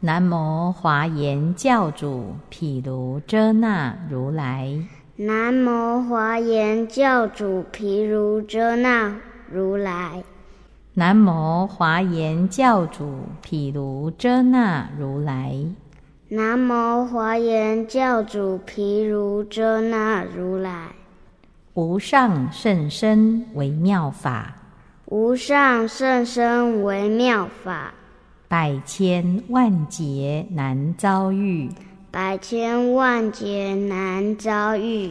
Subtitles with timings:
[0.00, 4.70] 南无华严教主毗卢遮那如来。
[5.16, 9.16] 南无华严教主毗卢遮那
[9.50, 10.22] 如来。
[10.92, 15.54] 南无华严教主毗卢遮那如来。
[16.28, 20.88] 南无华严教主毗卢遮那如来，
[21.74, 24.56] 无上甚深微妙法，
[25.06, 27.94] 无上甚深微妙法，
[28.48, 31.68] 百千万劫难遭遇，
[32.12, 35.10] 百千万劫难遭遇。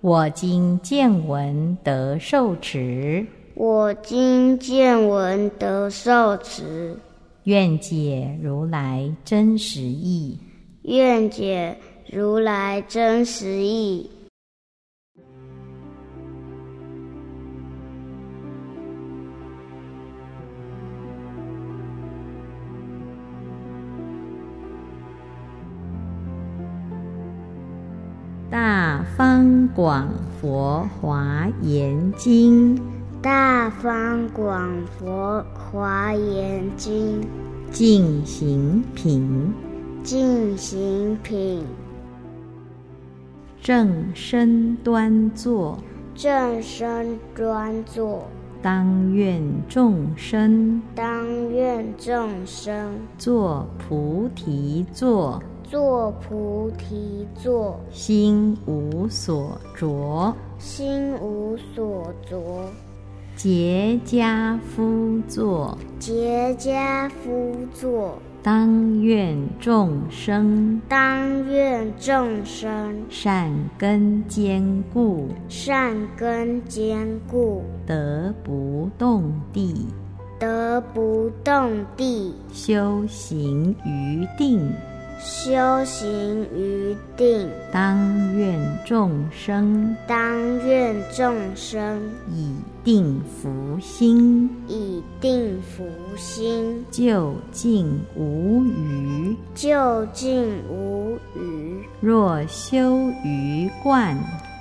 [0.00, 6.96] 我今见闻得受持，我今见闻得受持，
[7.42, 10.38] 愿解如来真实义。
[10.82, 11.76] 愿解
[12.08, 14.08] 如来真实义。
[28.48, 30.08] 大方广
[30.40, 32.80] 佛华严经，
[33.20, 37.26] 大方广佛华严经，
[37.72, 39.52] 净行品。
[40.04, 41.64] 净行品，
[43.60, 45.76] 正身端坐，
[46.14, 48.28] 正身端坐，
[48.62, 62.64] 当愿众生，当愿众生，坐菩提座，坐菩提座，心无所着，心无所着，
[63.34, 68.16] 结跏趺坐，结跏趺坐。
[68.42, 73.02] 当愿众生，当愿众生。
[73.10, 79.88] 善根坚固，善根坚固，得不动地，
[80.38, 84.72] 得不动地，修行于定。
[85.18, 92.00] 修行于定，当愿众生，当愿众生。
[92.30, 92.54] 以
[92.84, 95.84] 定福心，以定福
[96.16, 101.82] 心，究竟无余，究竟无余。
[102.00, 104.16] 若修于观，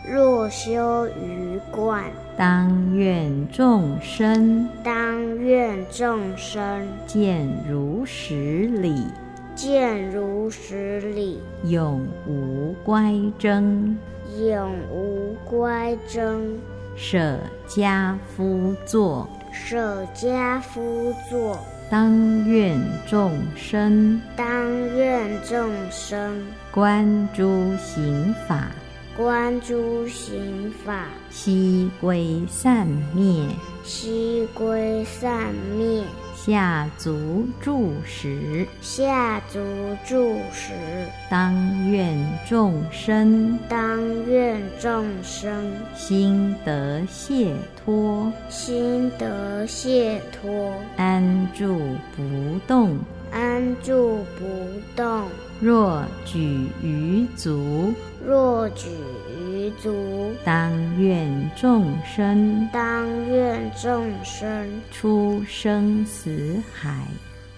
[0.09, 2.05] 若修于观，
[2.37, 6.87] 当愿众生，当愿众生。
[7.05, 9.05] 见如实理。
[9.65, 13.97] 见如实理，永无乖争；
[14.39, 16.55] 永无乖争。
[16.95, 21.57] 舍家夫作，舍家夫作。
[21.89, 26.45] 当愿众生，当愿众生。
[26.71, 28.67] 观诸行法，
[29.17, 33.47] 观诸行法，悉归善灭，
[33.83, 36.03] 悉归善灭。
[36.45, 39.59] 下足住时，下足
[40.05, 40.73] 住时，
[41.27, 41.51] 当
[41.89, 42.15] 愿
[42.47, 45.73] 众生，当愿众生。
[45.95, 47.51] 心得解
[47.83, 51.79] 脱，心得解脱，安住
[52.15, 52.95] 不动，
[53.31, 54.45] 安住不
[54.95, 55.23] 动。
[55.59, 57.91] 若举于足，
[58.23, 59.24] 若举于
[59.81, 60.71] 足，当
[61.01, 64.81] 愿众生，当愿众生。
[64.91, 67.07] 出生死海，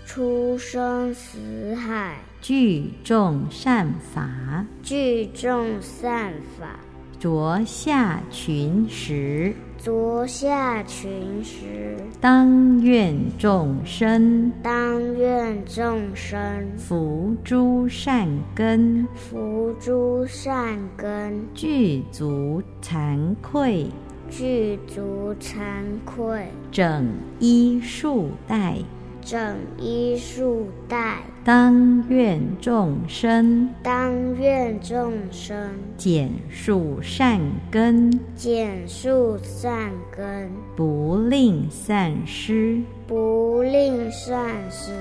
[0.06, 6.80] 出生死海，聚众善法，聚众善法，
[7.20, 9.54] 着下群时。
[9.78, 16.40] 足下群时，当愿众生，当愿众生
[16.78, 23.86] 福诸善根，福诸善根，具足惭愧，
[24.30, 27.06] 具足惭愧，整
[27.40, 28.78] 衣束带。
[29.22, 35.56] 整衣束带，当愿众生，当愿众生
[35.96, 37.40] 减数善
[37.72, 44.92] 根，减数善根，不令散失，不令散失。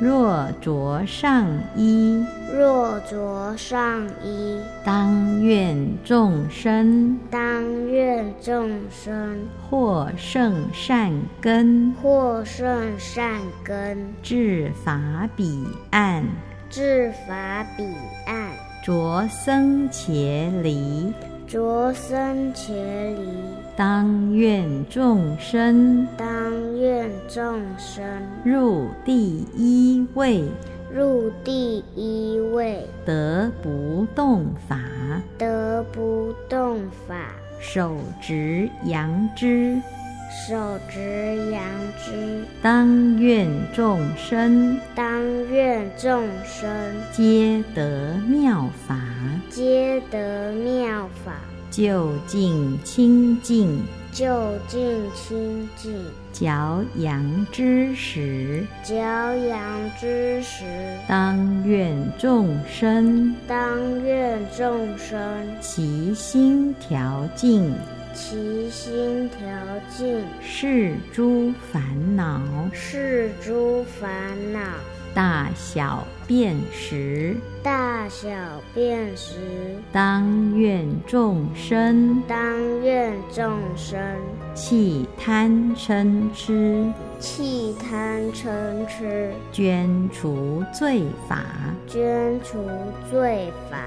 [0.00, 1.46] 若着上
[1.76, 9.38] 衣，若着上衣，当愿众生，当愿众生
[9.70, 16.24] 获胜善根，获胜善根，至法彼岸，
[16.70, 17.84] 至法彼
[18.24, 18.50] 岸，
[18.82, 21.12] 着僧伽梨，
[21.46, 23.28] 着僧伽梨，
[23.76, 26.08] 当愿众生。
[26.16, 26.26] 当
[26.80, 28.02] 愿众生。
[28.42, 30.42] 入第一位，
[30.90, 34.80] 入第一位，得不动法，
[35.36, 39.78] 得不动法，手执扬之。
[40.48, 40.56] 手
[40.88, 41.62] 执扬
[41.98, 42.12] 之，
[42.62, 46.70] 当愿众生当愿众生
[47.10, 48.96] 皆得妙法，
[49.50, 51.32] 皆得妙法，
[51.72, 53.82] 究竟清净。
[54.12, 59.58] 究竟清净，嚼阳之时，嚼阳
[59.98, 60.64] 之时，
[61.08, 65.18] 当愿众生当愿众生。
[65.62, 67.72] 其心调静，
[68.14, 69.38] 其心调
[69.88, 71.82] 静，是诸烦
[72.14, 72.40] 恼。
[72.72, 74.08] 是诸烦
[74.52, 74.60] 恼。
[75.14, 78.30] 大小便时，大小
[78.74, 79.34] 便时，
[79.92, 82.22] 当愿众生。
[82.26, 84.00] 当愿众生。
[84.54, 86.84] 弃贪嗔痴，
[87.18, 91.44] 弃贪嗔痴，捐除罪法。
[91.86, 92.66] 捐除
[93.10, 93.78] 罪法。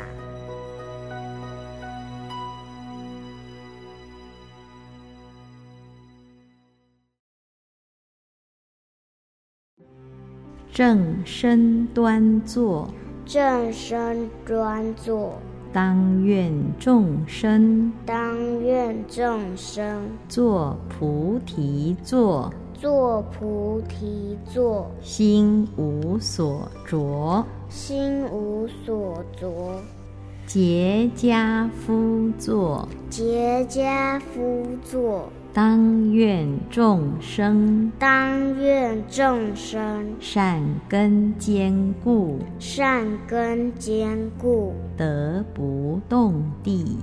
[10.76, 12.90] 正身端坐，
[13.26, 15.40] 正身端坐，
[15.72, 20.02] 当愿众生当愿众生。
[20.28, 29.82] 作菩提座，坐菩提座，心无所着，心无所着，
[30.46, 46.98] 结跏夫坐，结跏夫坐，当愿众生当愿众生善根坚固，善根坚固，得不动地，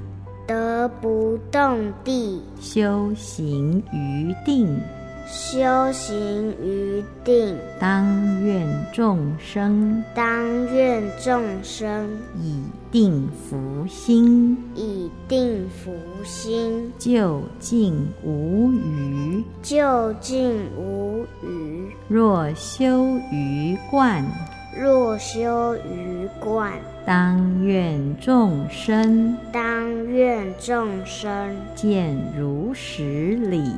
[0.47, 4.79] 得不动地，修行于定。
[5.27, 7.57] 修行于定。
[7.81, 10.03] 当愿众生。
[10.15, 12.09] 当愿众生。
[12.39, 15.93] 以定福心，以定福
[16.25, 19.43] 心，究竟无余。
[19.63, 21.91] 究竟无余。
[22.09, 24.23] 若修于观，
[24.79, 26.73] 若修于观，
[27.07, 29.37] 当愿众生。
[29.51, 31.57] 当愿众生。
[31.75, 33.73] 见如实理，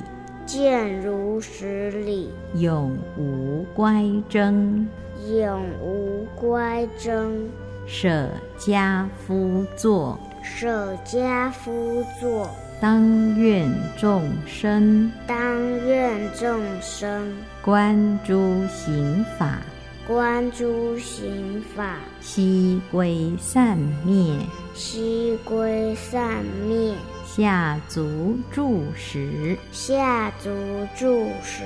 [0.46, 4.86] 见如十里，永无乖争。
[5.28, 7.48] 永无乖争。
[7.86, 12.48] 舍家夫作，舍家夫作，
[12.80, 18.34] 当愿众生当愿众生观诸
[18.68, 19.58] 行法，
[20.06, 24.36] 观诸行法，悉归善灭。
[24.74, 26.94] 悉归散灭。
[27.36, 30.50] 下足住时，下足
[30.96, 31.64] 住时，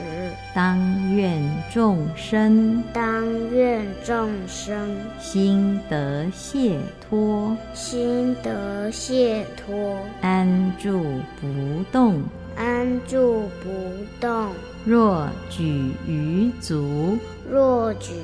[0.54, 2.82] 当愿众生。
[2.94, 4.96] 当愿众生。
[5.20, 11.04] 心得解脱，心得解脱，安住
[11.38, 12.22] 不动。
[12.56, 13.68] 安住不
[14.18, 14.48] 动。
[14.86, 18.14] 若举于足，若举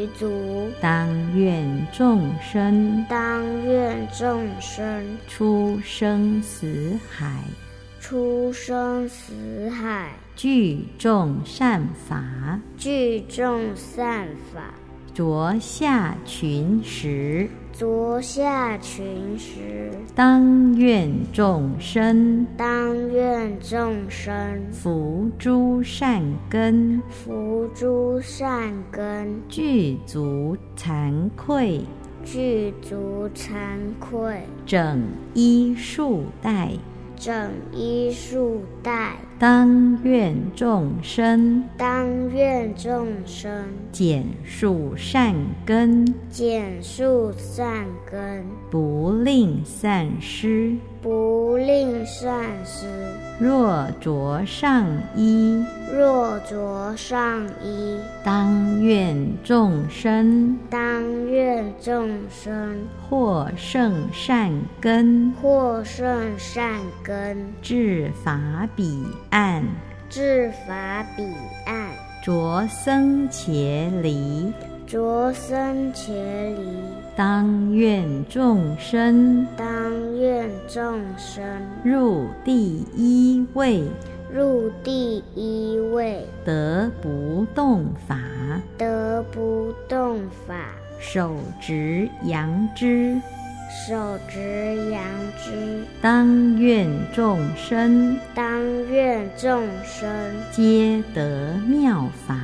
[0.00, 1.06] 于足，当
[1.36, 3.04] 愿众生。
[3.08, 5.04] 当愿众生。
[5.28, 7.42] 出生死海，
[8.00, 14.74] 出生死海，具众善法，聚众善法，
[15.12, 22.46] 着下群时，着下群时，当愿众生。
[22.54, 24.34] 当愿众生。
[24.70, 31.80] 伏诸善根，伏诸善根，具足惭愧，
[32.22, 36.68] 具足惭愧，整衣束带。
[37.16, 50.76] 整衣束带，当愿众生当愿众生减数善根，减数善根，不令散失。
[51.00, 52.86] 不令散失。
[53.38, 55.64] 若着上衣，
[55.96, 62.76] 若着上衣，当愿众生当愿众生
[63.08, 69.64] 获胜善根，获胜善根，至法彼岸。
[70.08, 71.24] 至法彼
[71.66, 71.90] 岸。
[72.22, 74.52] 着僧伽梨，
[74.86, 76.68] 着僧伽梨，
[77.16, 79.46] 当愿众生。
[79.56, 79.64] 当
[80.18, 81.42] 愿众生。
[81.82, 83.84] 入第一位，
[84.30, 88.18] 入第一位，得不动法。
[88.76, 90.54] 得不动法，
[90.98, 93.18] 手执扬之，
[93.70, 95.00] 手执杨
[95.38, 98.18] 枝，当愿众生。
[98.34, 100.10] 当愿众生。
[100.50, 102.36] 皆得妙法，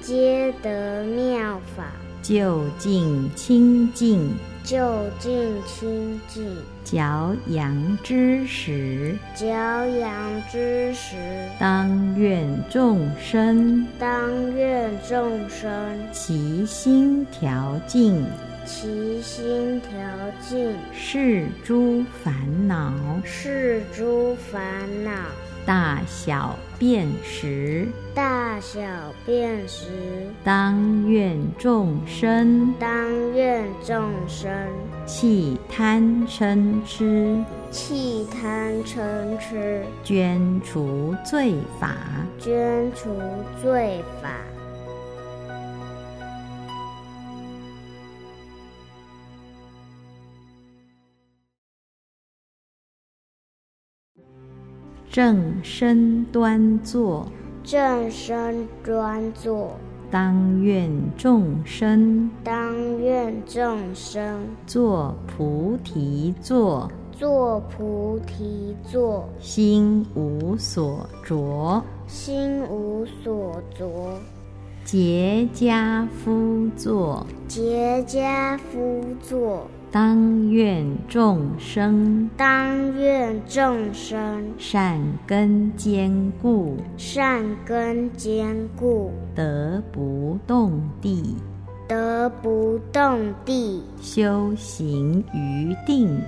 [0.00, 1.84] 皆得妙法，
[2.20, 4.34] 究竟清净。
[4.64, 4.78] 究
[5.20, 10.12] 竟清净，嚼羊之时，嚼羊
[10.50, 11.16] 之时，
[11.58, 13.86] 当愿众生。
[14.00, 15.70] 当愿众生。
[16.12, 18.24] 其心调静，
[18.64, 19.90] 其心调
[20.40, 22.34] 静，是诸烦
[22.68, 22.92] 恼。
[23.24, 24.60] 是诸烦
[25.04, 25.10] 恼。
[25.64, 28.80] 大小便时，大小
[29.24, 29.86] 便时，
[30.42, 32.74] 当愿众生。
[32.80, 34.50] 当愿众生。
[35.06, 37.36] 弃贪嗔痴，
[37.70, 41.94] 弃贪嗔痴，捐除罪法。
[42.40, 43.16] 捐除
[43.62, 44.30] 罪法。
[55.12, 57.28] 正身端坐，
[57.62, 59.76] 正身端坐，
[60.10, 64.40] 当愿众生当愿众生。
[64.66, 74.18] 作菩提座，作菩提座，心无所着，心无所着，
[74.82, 91.36] 结跏夫坐，结跏夫坐，当愿众生当愿众生善根坚固，善根坚固，得不动地，
[91.86, 96.18] 得不动地，修行于定。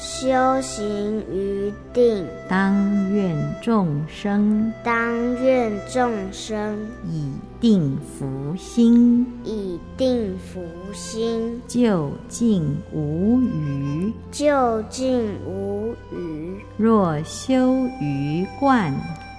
[0.00, 2.26] 修行于定。
[2.48, 4.72] 当愿众生。
[4.82, 6.78] 当愿众生。
[7.06, 7.30] 以
[7.60, 10.64] 定福心，以定福
[10.94, 14.10] 心，究竟无余。
[14.32, 16.56] 究竟无余。
[16.78, 18.94] 若修于观，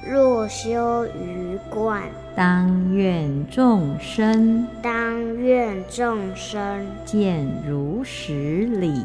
[0.08, 2.04] 若修于观，
[2.36, 4.68] 当愿众生。
[4.84, 6.86] 当愿众生。
[7.04, 9.02] 见如实理，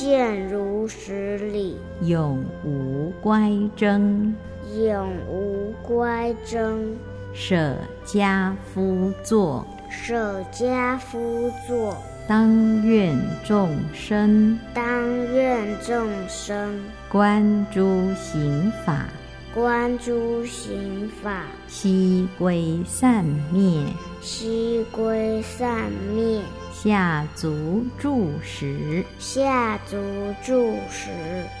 [0.00, 4.34] 见如实理，永无乖争。
[4.74, 6.96] 永无乖争。
[7.34, 7.76] 舍
[8.06, 11.94] 家夫作，舍家夫作，
[12.26, 13.14] 当愿
[13.44, 16.80] 众生当愿众生
[17.10, 19.04] 观诸行法，
[19.52, 23.84] 观诸行法，悉归善灭。
[24.22, 26.40] 悉归善灭。
[26.82, 29.98] 下足住时，下足
[30.42, 31.10] 住时，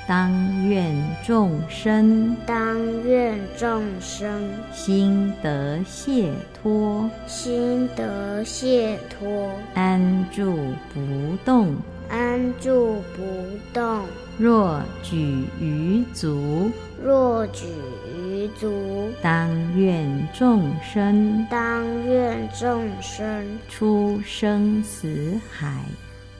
[0.08, 0.32] 当
[0.66, 0.96] 愿
[1.26, 2.34] 众生。
[2.46, 4.50] 当愿众生。
[4.72, 10.56] 心得解脱，心得解脱，安住
[10.94, 11.76] 不动。
[12.08, 13.22] 安住不
[13.74, 14.02] 动。
[14.38, 16.70] 若举于足，
[17.04, 17.99] 若举于
[18.58, 21.46] 足，当愿众生。
[21.50, 23.58] 当愿众生。
[23.68, 25.84] 出生死海，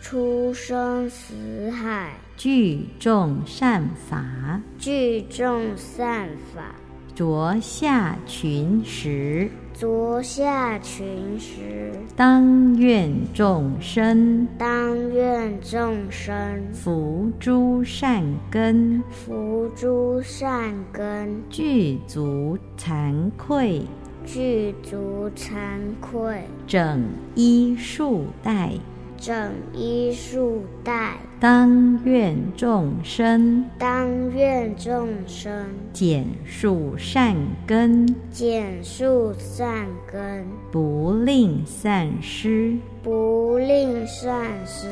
[0.00, 6.75] 出生死海，聚众善法，聚众善法，
[7.14, 9.50] 着下群时，
[9.81, 16.37] 着下群时，当愿众生当愿众生
[16.71, 23.81] 福诸善根，福诸善根，具足惭愧，
[24.27, 27.03] 具足惭愧，整
[27.35, 28.73] 衣束带。
[29.21, 33.67] 整衣束带，当愿众生。
[33.79, 35.67] 当愿众生。
[35.93, 37.37] 减数善
[37.67, 42.79] 根，减数善根，不令散失。
[43.02, 44.35] 不令善
[44.66, 44.88] 施。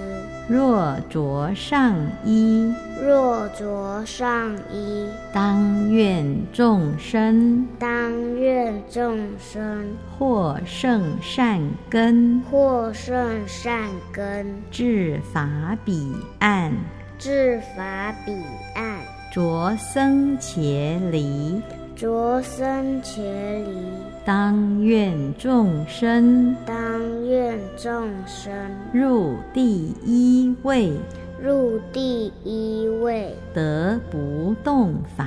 [0.48, 2.72] 若着上衣，
[3.04, 9.86] 若着上衣，当愿众生当愿众生
[10.18, 11.60] 获胜善
[11.90, 16.72] 根，获胜善根，至法彼岸，
[17.18, 18.32] 至法彼
[18.74, 19.00] 岸，
[19.32, 21.60] 着僧伽梨。
[21.98, 23.20] 着身茄
[23.64, 23.76] 离，
[24.24, 26.54] 当愿众生。
[26.64, 28.54] 当愿众生。
[28.92, 30.92] 入第一位，
[31.42, 35.26] 入第一位，得不动法，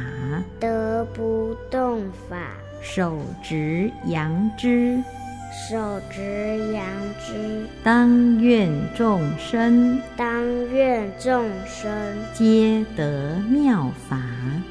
[0.61, 2.37] 得不动法，
[2.81, 5.03] 手执杨枝。
[5.51, 6.85] 手执杨
[7.19, 9.99] 枝，当愿众生。
[10.15, 11.91] 当愿众生。
[12.33, 14.17] 皆得妙法，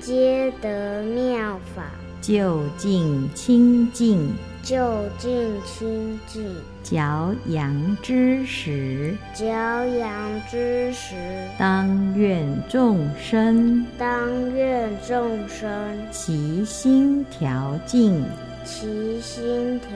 [0.00, 1.82] 皆得妙法，
[2.22, 4.32] 究竟清净，
[4.62, 6.50] 就近清净，
[6.82, 10.10] 嚼羊之时，嚼羊
[10.50, 11.14] 之时，
[11.58, 13.84] 当愿众生。
[13.98, 15.70] 当愿众生。
[16.10, 18.24] 其心调静，
[18.64, 19.88] 其心调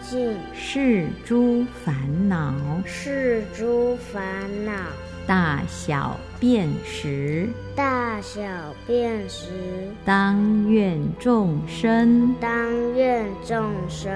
[0.00, 1.94] 静，是诸烦
[2.28, 2.54] 恼。
[2.84, 4.22] 是诸烦
[4.64, 4.72] 恼。
[5.24, 8.42] 大小便时，大小
[8.88, 9.46] 便时，
[10.04, 12.34] 当愿众生。
[12.40, 14.12] 当愿众生。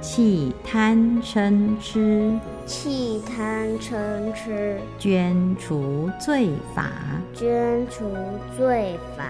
[0.00, 2.32] 弃贪嗔痴，
[2.64, 6.90] 弃贪嗔痴，捐除罪法。
[7.34, 8.10] 捐除
[8.56, 9.24] 罪法。